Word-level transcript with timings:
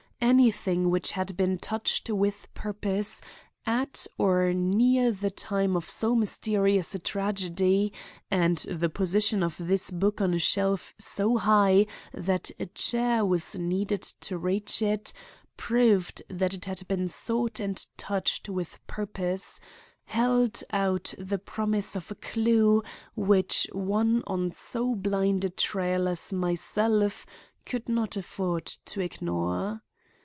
Anything 0.23 0.89
which 0.91 1.11
had 1.11 1.35
been 1.35 1.57
touched 1.57 2.07
with 2.09 2.47
purpose 2.53 3.21
at 3.65 4.05
or 4.19 4.53
near 4.53 5.11
the 5.11 5.31
time 5.31 5.75
of 5.75 5.89
so 5.89 6.15
mysterious 6.15 6.93
a 6.95 6.99
tragedy,—and 6.99 8.57
the 8.69 8.87
position 8.89 9.41
of 9.43 9.55
this 9.59 9.89
book 9.89 10.21
on 10.21 10.33
a 10.35 10.39
shelf 10.39 10.93
so 10.99 11.37
high 11.37 11.85
that 12.13 12.49
a 12.59 12.67
chair 12.67 13.25
was 13.25 13.55
needed 13.55 14.03
to 14.03 14.37
reach 14.37 14.81
it 14.83 15.11
proved 15.57 16.21
that 16.29 16.53
it 16.53 16.65
had 16.65 16.87
been 16.87 17.07
sought 17.09 17.59
and 17.59 17.87
touched 17.97 18.47
with 18.47 18.77
purpose, 18.87 19.59
held 20.05 20.63
out 20.71 21.13
the 21.17 21.39
promise 21.39 21.95
of 21.95 22.09
a 22.11 22.15
clue 22.15 22.83
which 23.15 23.67
one 23.73 24.23
on 24.27 24.51
so 24.51 24.93
blind 24.95 25.43
a 25.43 25.49
trail 25.49 26.07
as 26.07 26.31
myself 26.31 27.25
could 27.65 27.89
not 27.89 28.15
afford 28.15 28.65
to 28.67 29.01
ignore. 29.01 29.81